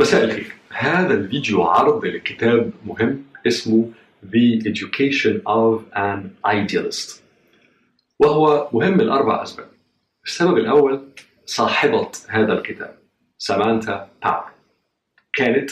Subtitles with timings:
[0.00, 0.52] مساء الخير.
[0.70, 3.90] هذا الفيديو عرض لكتاب مهم اسمه
[4.22, 7.20] The Education of an Idealist
[8.18, 9.66] وهو مهم لأربع أسباب.
[10.26, 11.08] السبب الأول
[11.46, 12.96] صاحبة هذا الكتاب
[13.38, 14.50] سامانتا باور
[15.32, 15.70] كانت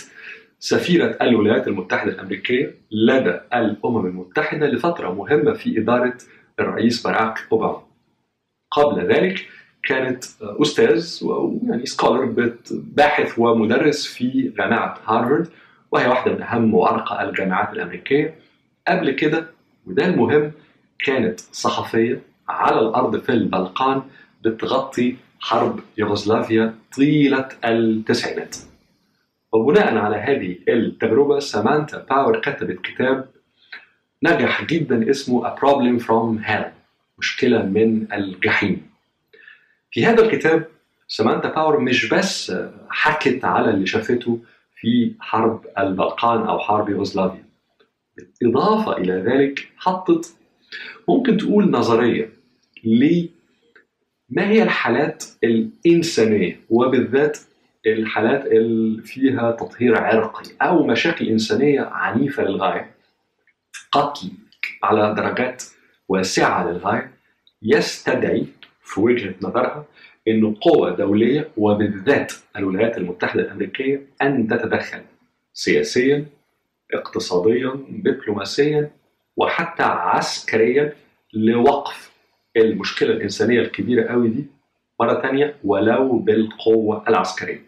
[0.59, 6.19] سفيرة الولايات المتحدة الأمريكية لدى الأمم المتحدة لفترة مهمة في إدارة
[6.61, 7.83] الرئيس باراك أوباما.
[8.71, 9.49] قبل ذلك
[9.89, 15.49] كانت أستاذ ويعني scholar باحث ومدرس في جامعة هارفارد
[15.91, 18.35] وهي واحدة من أهم وأرقى الجامعات الأمريكية.
[18.89, 19.47] قبل كده
[19.87, 20.53] وده المهم
[21.05, 24.03] كانت صحفية على الأرض في البلقان
[24.45, 28.57] بتغطي حرب يوغوسلافيا طيلة التسعينات.
[29.53, 33.29] وبناء على هذه التجربة سامانتا باور كتبت كتاب
[34.23, 36.67] نجح جدا اسمه A Problem from Hell
[37.19, 38.88] مشكلة من الجحيم.
[39.91, 40.67] في هذا الكتاب
[41.09, 42.53] سامانتا باور مش بس
[42.89, 44.39] حكت على اللي شافته
[44.77, 47.45] في حرب البلقان أو حرب يوغوسلافيا.
[48.41, 50.35] بالإضافة إلى ذلك حطت
[51.09, 52.31] ممكن تقول نظرية
[52.85, 53.29] لما
[54.49, 57.39] هي الحالات الإنسانية وبالذات
[57.87, 62.91] الحالات اللي فيها تطهير عرقي أو مشاكل إنسانية عنيفة للغاية.
[63.93, 64.31] قتل
[64.83, 65.63] على درجات
[66.09, 67.11] واسعة للغاية
[67.63, 68.47] يستدعي
[68.89, 69.85] في وجهة نظرها
[70.29, 75.01] أن قوة دولية وبالذات الولايات المتحدة الأمريكية أن تتدخل
[75.53, 76.25] سياسيا
[76.95, 78.91] اقتصاديا دبلوماسيا
[79.37, 80.93] وحتى عسكريا
[81.35, 82.11] لوقف
[82.57, 84.47] المشكلة الإنسانية الكبيرة قوي دي
[85.01, 87.63] مرة تانية ولو بالقوة العسكرية.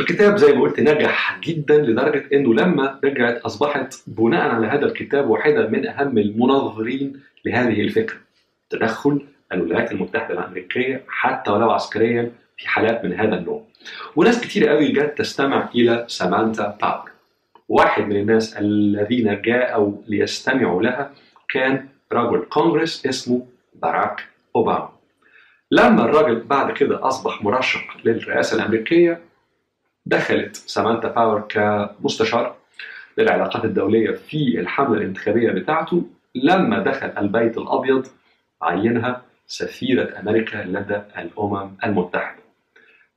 [0.00, 5.30] الكتاب زي ما قلت نجح جدا لدرجة إنه لما رجعت أصبحت بناء على هذا الكتاب
[5.30, 8.16] واحدة من أهم المنظرين لهذه الفكرة.
[8.70, 13.62] تدخل الولايات المتحدة الأمريكية حتى ولو عسكريا في حالات من هذا النوع.
[14.16, 17.10] وناس كتير قوي جت تستمع إلى سامانتا باور
[17.68, 21.10] واحد من الناس الذين جاءوا ليستمعوا لها
[21.48, 24.24] كان رجل كونغرس اسمه باراك
[24.56, 24.88] أوباما.
[25.70, 29.20] لما الراجل بعد كده أصبح مرشح للرئاسة الأمريكية
[30.06, 32.56] دخلت سامانتا باور كمستشار
[33.18, 36.04] للعلاقات الدولية في الحملة الانتخابية بتاعته.
[36.34, 38.06] لما دخل البيت الأبيض
[38.62, 42.42] عينها سفيرة أمريكا لدى الأمم المتحدة.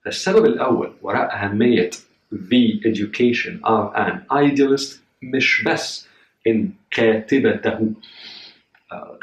[0.06, 1.90] فالسبب الأول وراء أهمية
[2.34, 6.08] The Education of an Idealist مش بس
[6.48, 7.94] إن كاتبته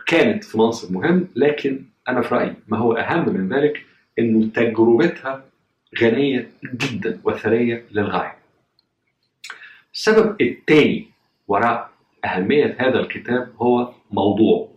[0.06, 3.86] كانت في منصب مهم لكن أنا في رأيي ما هو أهم من ذلك
[4.18, 5.44] إنه تجربتها
[6.00, 8.36] غنية جدا وثرية للغاية.
[9.94, 11.06] السبب الثاني
[11.48, 11.90] وراء
[12.24, 14.73] أهمية هذا الكتاب هو موضوع.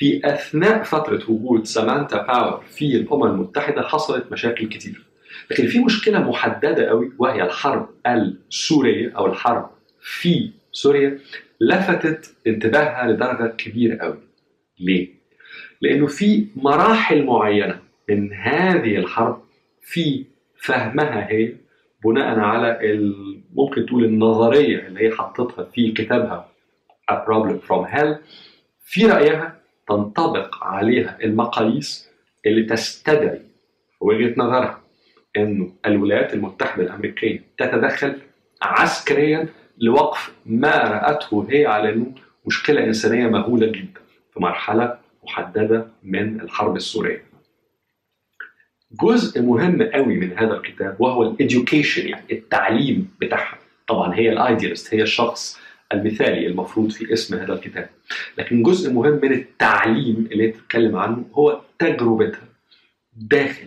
[0.00, 5.06] في أثناء فترة وجود سامانتا باور في الأمم المتحدة حصلت مشاكل كتير.
[5.50, 11.18] لكن في مشكلة محددة قوي وهي الحرب السورية أو الحرب في سوريا
[11.60, 14.18] لفتت انتباهها لدرجة كبيرة قوي.
[14.80, 15.08] ليه؟
[15.80, 17.78] لأنه في مراحل معينة
[18.08, 19.42] من هذه الحرب
[19.82, 20.24] في
[20.56, 21.52] فهمها هي
[22.04, 22.78] بناء على
[23.54, 26.48] ممكن تقول النظرية اللي هي حطتها في كتابها
[27.10, 28.16] A Problem from Hell
[28.84, 29.59] في رأيها
[29.90, 32.10] تنطبق عليها المقاييس
[32.46, 33.40] اللي تستدعي
[34.00, 34.80] وجهة نظرها
[35.36, 38.18] إنه الولايات المتحدة الأمريكية تتدخل
[38.62, 39.48] عسكريا
[39.78, 42.12] لوقف ما رأته هي على إنه
[42.46, 44.00] مشكلة إنسانية مهولة جدا
[44.34, 47.24] في مرحلة محددة من الحرب السورية.
[49.02, 53.58] جزء مهم قوي من هذا الكتاب وهو ال education يعني التعليم بتاعها
[53.88, 55.60] طبعا هي ال idealist هي الشخص
[55.92, 57.88] المثالي المفروض في اسم هذا الكتاب.
[58.38, 62.42] لكن جزء مهم من التعليم اللي بتتكلم عنه هو تجربتها
[63.16, 63.66] داخل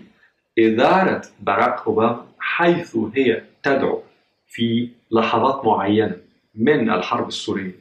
[0.60, 4.04] إدارة باراك أوباما حيث هي تدعو
[4.48, 6.16] في لحظات معينة
[6.56, 7.72] من الحرب السورية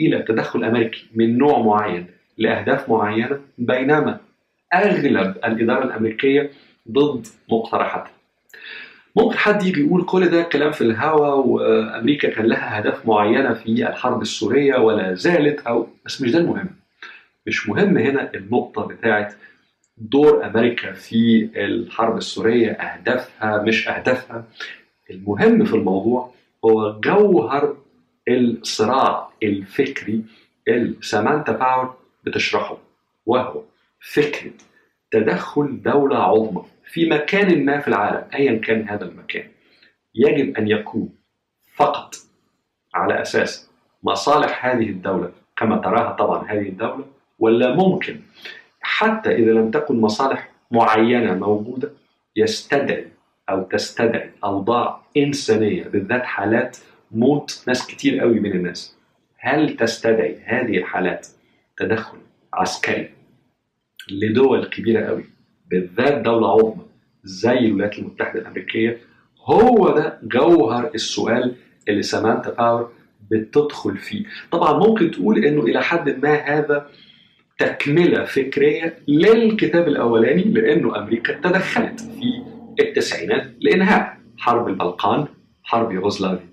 [0.00, 2.06] إلى تدخل أمريكي من نوع معين
[2.38, 4.20] لأهداف معينة بينما
[4.74, 5.06] أغلب
[5.44, 6.50] الإدارة الأمريكية
[6.90, 8.10] ضد مقترحاتها.
[9.16, 13.66] ممكن حد يجي يقول كل ده كلام في الهوا وأمريكا كان لها اهداف معينة في
[13.88, 16.70] الحرب السورية ولا زالت أو بس مش ده المهم.
[17.46, 19.34] مش مهم هنا النقطة بتاعت
[19.98, 24.44] دور أمريكا في الحرب السورية أهدافها مش أهدافها.
[25.10, 26.34] المهم في الموضوع
[26.64, 27.76] هو جوهر
[28.28, 30.22] الصراع الفكري
[30.68, 31.94] اللي سامانتا باور
[32.24, 32.78] بتشرحه
[33.26, 33.62] وهو
[34.00, 34.50] فكرة
[35.10, 36.62] تدخل دولة عظمى.
[36.86, 39.48] في مكان ما في العالم ايا كان هذا المكان
[40.14, 41.08] يجب أن يكون
[41.74, 42.14] فقط
[42.94, 43.70] على أساس
[44.02, 47.04] مصالح هذه الدولة كما تراها طبعا هذه الدولة
[47.38, 48.20] ولا ممكن
[48.80, 51.90] حتى إذا لم تكن مصالح معينة موجودة
[52.36, 53.06] يستدعي
[53.50, 56.76] أو تستدعي أوضاع إنسانية بالذات حالات
[57.10, 58.96] موت ناس كتير قوي من الناس.
[59.38, 61.26] هل تستدعي هذه الحالات
[61.76, 62.18] تدخل
[62.52, 63.10] عسكري
[64.10, 65.24] لدول كبيرة قوي
[65.74, 66.84] بالذات دولة عظمى
[67.24, 68.98] زي الولايات المتحدة الأمريكية
[69.44, 71.54] هو ده جوهر السؤال
[71.88, 72.92] اللي سامانتا باور
[73.30, 74.24] بتدخل فيه.
[74.50, 76.86] طبعا ممكن تقول إنه إلى حد ما هذا
[77.58, 82.42] تكملة فكرية للكتاب الأولاني لأنه أمريكا تدخلت في
[82.80, 85.26] التسعينات لإنهاء حرب البلقان
[85.62, 86.48] حرب يوغوسلافيا.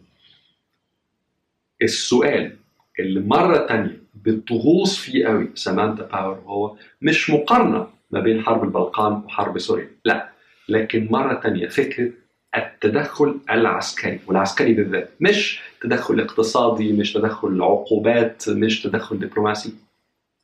[1.81, 2.55] السؤال
[2.99, 9.13] اللي مرة تانية بتغوص فيه قوي سامانتا باور هو مش مقارنة ما بين حرب البلقان
[9.13, 9.89] وحرب سوريا.
[10.05, 10.29] لا
[10.69, 12.11] لكن مرة تانية فكره
[12.55, 19.73] التدخل العسكري والعسكري بالذات مش تدخل اقتصادي مش تدخل عقوبات مش تدخل دبلوماسي.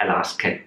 [0.01, 0.61] العسكري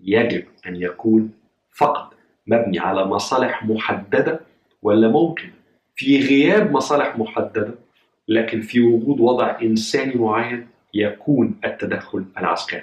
[0.00, 1.30] يجب أن يكون
[1.76, 2.14] فقط
[2.46, 4.40] مبني على مصالح محددة
[4.82, 5.50] ولا ممكن؟
[5.96, 7.74] في غياب مصالح محددة
[8.28, 12.82] لكن في وجود وضع إنساني معين يكون التدخل العسكري.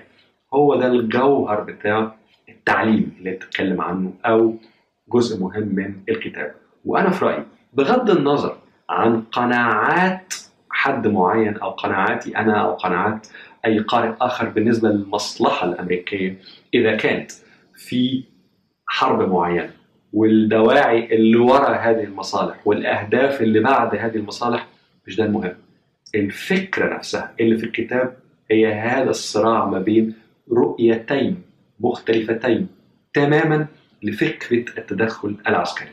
[0.54, 2.16] هو ده الجوهر بتاع
[2.52, 4.56] التعليم اللي بتتكلم عنه أو
[5.14, 6.56] جزء مهم من الكتاب
[6.86, 7.44] وأنا في رأيي
[7.74, 8.58] بغض النظر
[8.90, 10.34] عن قناعات
[10.70, 13.28] حد معين أو قناعاتي أنا أو قناعات
[13.66, 16.38] أي قارئ آخر بالنسبة للمصلحة الأمريكية
[16.74, 17.32] إذا كانت
[17.76, 18.24] في
[18.88, 19.70] حرب معينة
[20.14, 24.68] والدواعي اللي وراء هذه المصالح والأهداف اللي بعد هذه المصالح
[25.08, 25.56] مش ده المهم.
[26.16, 28.16] الفكرة نفسها اللي في الكتاب
[28.52, 30.14] هي هذا الصراع ما بين
[30.52, 31.42] رؤيتين
[31.80, 32.68] مختلفتين
[33.14, 33.68] تماما
[34.04, 35.92] لفكرة التدخل العسكري.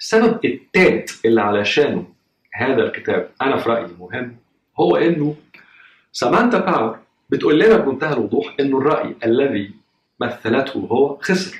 [0.00, 2.12] السبب الثالث اللي علشانه
[2.54, 4.36] هذا الكتاب أنا في رأيي مهم
[4.80, 5.36] هو إنه
[6.12, 6.98] سامانتا باور
[7.30, 9.70] بتقول لنا بمنتهى الوضوح إنه الرأي الذي
[10.20, 11.58] مثلته هو خسر.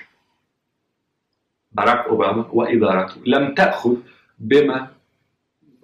[1.73, 3.97] باراك أوباما وإدارته لم تأخذ
[4.39, 4.91] بما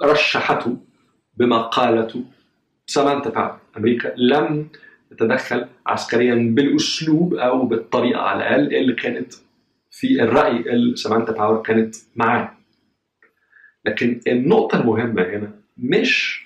[0.03, 0.77] رشحته
[1.37, 2.25] بما قالته
[2.87, 3.59] سامانتا باور.
[3.77, 4.69] أمريكا لم
[5.17, 9.33] تتدخل عسكريا بالأسلوب أو بالطريقة على الأقل اللي كانت
[9.91, 10.95] في الرأي اللي
[11.33, 12.53] باور كانت معاه
[13.85, 16.45] لكن النقطة المهمة هنا مش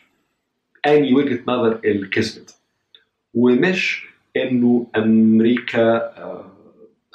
[0.86, 2.54] أي وجهة نظر اللي كسبت
[3.34, 4.06] ومش
[4.36, 6.12] إنه أمريكا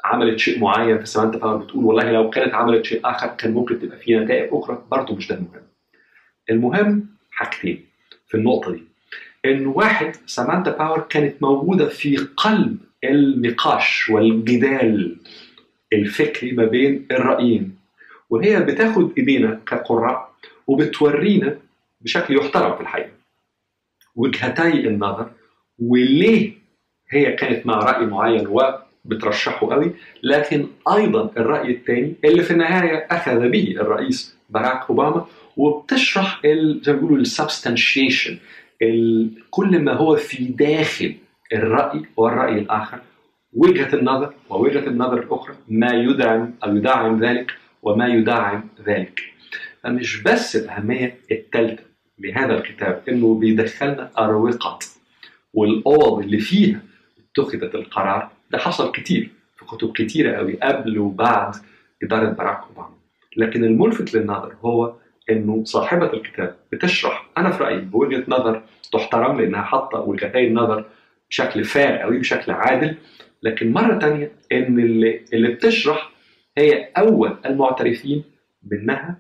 [0.06, 3.80] عملت شيء معين في سامانتا باور بتقول والله لو كانت عملت شيء آخر كان ممكن
[3.80, 5.62] تبقى في نتائج أخرى برضه مش ده المهم.
[6.50, 7.86] المهم حاجتين
[8.28, 8.84] في النقطة دي.
[9.46, 15.18] إنه واحد سامانتا باور كانت موجودة في قلب النقاش والجدال
[15.94, 17.76] الفكري ما بين الرأيين.
[18.30, 20.34] وهي بتاخد إيدينا كقراء
[20.68, 21.58] وبتورينا
[22.02, 23.10] بشكل يحترم في الحقيقة.
[24.16, 25.32] وجهتي النظر
[25.80, 26.52] وليه
[27.10, 28.48] هي كانت مع رأي معين
[29.06, 29.92] وبترشحه قوي
[30.24, 35.26] لكن أيضا الرأي الثاني اللي في النهاية أخذ به الرئيس باراك أوباما
[35.58, 37.18] وبتشرح زي ما بيقولوا
[39.50, 41.16] كل ما هو في داخل
[41.54, 43.00] الرأي والرأي الآخر
[43.54, 49.22] وجهة النظر ووجهة النظر الأخرى ما يدعم أو يدعم ذلك وما يدعم ذلك.
[49.84, 51.84] فمش بس الأهمية الثالثة
[52.20, 54.80] لهذا الكتاب إنه بيدخلنا أروقة
[55.54, 56.82] والأوض اللي فيها
[57.32, 58.32] اتخذت القرار.
[58.52, 61.56] ده حصل كتير في كتب كتيرة قوي قبل وبعد
[62.04, 62.96] إدارة باراك أوباما.
[63.38, 64.94] لكن الملفت للنظر هو
[65.30, 67.30] إنه صاحبة الكتاب بتشرح.
[67.38, 70.86] أنا في رأيي بوجهة نظر تحترم لأنها حاطة وجهتي النظر
[71.30, 72.98] بشكل فاir قوي بشكل عادل.
[73.44, 76.12] لكن مرة تانية إن اللي, اللي بتشرح
[76.58, 78.24] هي أول المعترفين
[78.62, 79.18] بأنها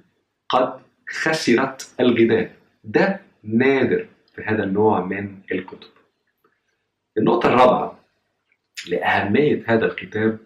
[0.49, 2.49] قد خسرت الجدال
[2.83, 5.87] ده نادر في هذا النوع من الكتب.
[7.17, 7.99] النقطة الرابعة
[8.89, 10.37] لأهمية هذا الكتاب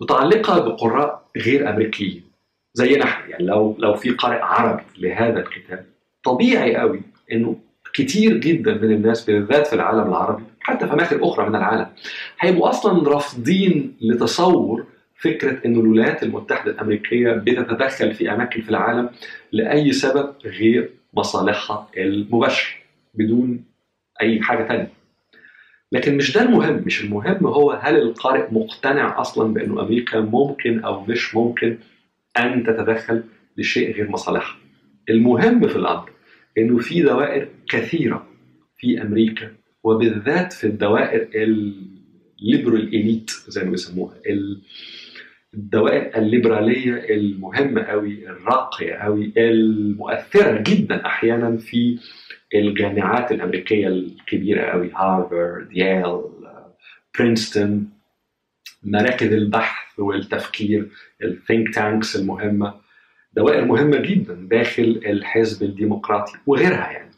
[0.00, 2.33] متعلقة بقراء غير أمريكيين.
[2.74, 5.84] زينا إحنا يعني لو لو في قارئ عربي لهذا الكتاب
[6.24, 7.00] طبيعي قوي
[7.32, 7.56] إنه
[7.94, 11.86] كتير جدا من الناس بالذات في العالم العربي حتى في اماكن أخرى من العالم
[12.40, 19.10] هيبقوا أصلا رافضين لتصور فكرة ان الولايات المتحدة الأمريكية بتتدخل في أماكن في العالم
[19.52, 22.74] لأي سبب غير مصالحها المباشرة
[23.14, 23.64] بدون
[24.22, 24.90] أي حاجة ثانية.
[25.92, 31.04] لكن مش ده المهم، مش المهم هو هل القارئ مقتنع أصلا بإنه أمريكا ممكن أو
[31.04, 31.78] مش ممكن
[32.36, 33.24] أن تتدخل
[33.56, 34.56] لشيء غير مصالحها.
[35.10, 36.10] المهم في الأمر
[36.58, 38.26] إنه في دوائر كثيرة
[38.78, 39.52] في أمريكا
[39.84, 44.14] وبالذات في الدوائر الليبرال اليت زي ما بيسموها
[45.54, 51.98] الدوائر الليبرالية المهمة قوي الراقية قوي المؤثرة جدا أحيانا في
[52.54, 56.20] الجامعات الأمريكية الكبيرة قوي هارفارد ييل
[57.18, 57.90] برينستون
[58.82, 60.88] مراكز البحث والتفكير
[61.22, 62.74] ال think tanks المهمة.
[63.32, 67.10] دوائر مهمة جدا داخل الحزب الديمقراطي وغيرها يعني.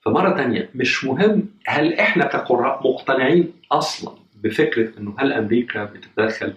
[0.00, 6.54] فمرة تانية مش مهم هل إحنا كقراء مقتنعين أصلا بفكرة إنه هل أمريكا بتتدخل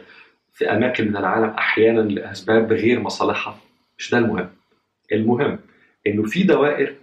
[0.53, 3.59] في أماكن من العالم أحيانا لأسباب غير مصالحها؟
[3.97, 4.49] مش ده المهم.
[5.11, 5.59] المهم
[6.07, 6.95] إنه في دوائر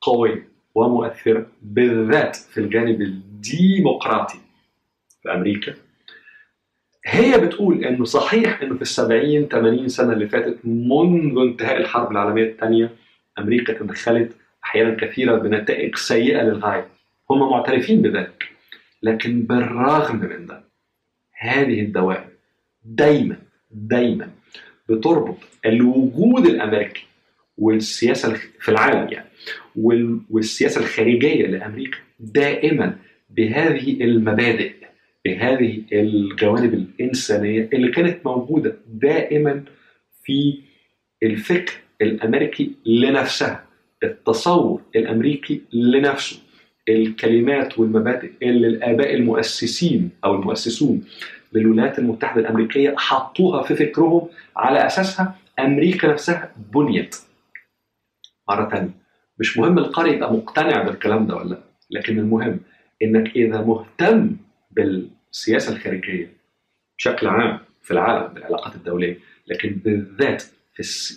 [0.00, 4.38] قوية ومؤثرة بالذات في الجانب الديمقراطي
[5.22, 5.74] في أمريكا.
[7.06, 12.44] هي بتقول إنه صحيح إنه في السبعين 80 سنة اللي فاتت منذ انتهاء الحرب العالمية
[12.44, 12.90] الثانية
[13.38, 14.32] أمريكا تدخلت
[14.64, 16.86] أحيانا كثيرة بنتائج سيئة للغاية.
[17.30, 18.44] هم معترفين بذلك
[19.02, 20.64] لكن بالرغم من ده
[21.38, 22.28] هذه الدوائر
[22.84, 23.36] دايما
[23.70, 24.30] دايما
[24.88, 25.36] بتربط
[25.66, 27.06] الوجود الأمريكي
[27.58, 29.28] والسياسة في العالم يعني
[30.30, 32.96] والسياسة الخارجية لأمريكا دائما
[33.30, 34.72] بهذه المبادئ.
[35.32, 39.64] بهذه الجوانب الإنسانية اللي كانت موجودة دائما
[40.22, 40.60] في
[41.22, 43.64] الفكر الأمريكي لنفسها
[44.02, 46.40] التصور الأمريكي لنفسه
[46.88, 51.04] الكلمات والمبادئ اللي الآباء المؤسسين أو المؤسسون
[51.52, 57.16] للولايات المتحدة الأمريكية حطوها في فكرهم على أساسها أمريكا نفسها بنيت.
[58.48, 58.90] مرة ثانية
[59.40, 61.58] مش مهم القارئ يبقى مقتنع بالكلام ده ولا لأ
[61.90, 62.60] لكن المهم
[63.02, 64.36] إنك إذا مهتم
[65.32, 66.32] بالسياسة الخارجية
[66.98, 70.44] بشكل عام في العالم بالعلاقات الدولية لكن بالذات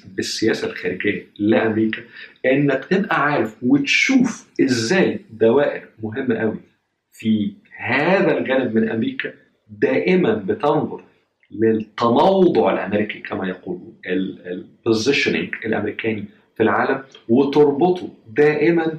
[0.05, 2.01] بالسياسة الخارجية لأمريكا
[2.45, 6.57] إنك تبقى عارف وتشوف إزاي دوائر مهمة قوي
[7.11, 9.33] في هذا الجانب من أمريكا
[9.69, 11.03] دائما بتنظر
[11.51, 16.25] للتموضع الأمريكي كما يقولون البوزيشننج الأمريكاني
[16.57, 18.97] في العالم وتربطه دائما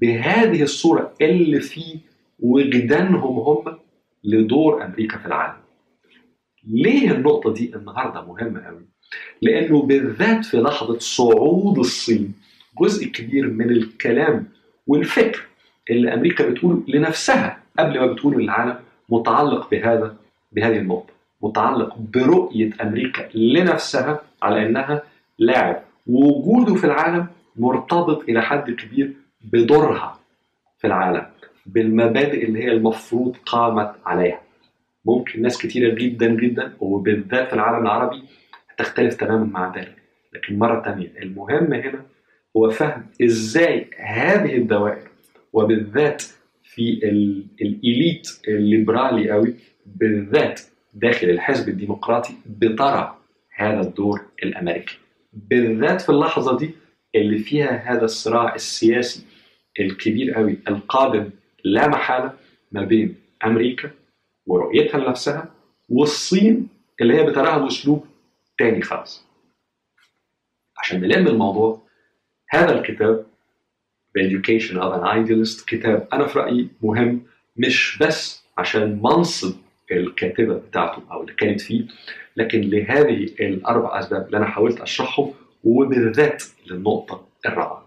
[0.00, 1.98] بهذه الصورة اللي في
[2.40, 3.78] وجدانهم هم
[4.24, 5.56] لدور أمريكا في العالم.
[6.68, 8.86] ليه النقطة دي النهارده مهمة قوي؟
[9.42, 12.34] لأنه بالذات في لحظة صعود الصين
[12.80, 14.48] جزء كبير من الكلام
[14.86, 15.42] والفكر
[15.90, 20.16] اللي أمريكا بتقوله لنفسها قبل ما بتقوله للعالم متعلق بهذا
[20.52, 25.02] بهذه النقطة متعلق برؤية أمريكا لنفسها على إنها
[25.38, 29.12] لاعب ووجوده في العالم مرتبط إلى حد كبير
[29.52, 30.18] بدورها
[30.78, 31.26] في العالم
[31.66, 34.40] بالمبادئ اللي هي المفروض قامت عليها.
[35.04, 38.22] ممكن ناس كتيرة جدا جدا وبالذات في العالم العربي
[38.78, 39.96] تختلف تماما مع ذلك.
[40.34, 42.02] لكن مرة تانية المهم هنا
[42.56, 45.08] هو فهم إزاي هذه الدوائر
[45.52, 46.22] وبالذات
[46.62, 47.00] في
[47.62, 49.54] الإليت الليبرالي قوي
[49.86, 50.60] بالذات
[50.94, 53.16] داخل الحزب الديمقراطي بترى
[53.56, 54.98] هذا الدور الأمريكي.
[55.32, 56.70] بالذات في اللحظة دي
[57.14, 59.24] اللي فيها هذا الصراع السياسي
[59.80, 61.30] الكبير قوي القادم
[61.66, 62.32] لا محالة
[62.72, 63.90] ما بين أمريكا
[64.46, 65.48] ورؤيتها لنفسها
[65.88, 66.68] والصين
[67.00, 68.06] اللي هي بتراها بأسلوب
[68.58, 69.26] تاني خالص.
[70.78, 71.82] عشان نلم الموضوع
[72.50, 73.26] هذا الكتاب
[74.18, 77.22] The Education of an Idealist كتاب أنا في رأيي مهم
[77.56, 79.54] مش بس عشان منصب
[79.92, 81.86] الكاتبة بتاعته أو اللي كانت فيه
[82.36, 87.85] لكن لهذه الأربع أسباب اللي أنا حاولت أشرحهم وبالذات للنقطة الرابعة.